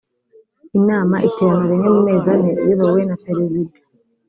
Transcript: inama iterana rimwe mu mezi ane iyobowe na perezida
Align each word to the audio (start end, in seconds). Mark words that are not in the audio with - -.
inama 0.77 1.15
iterana 1.29 1.65
rimwe 1.69 1.87
mu 1.95 2.01
mezi 2.07 2.27
ane 2.33 2.51
iyobowe 2.63 3.01
na 3.09 3.15
perezida 3.23 3.77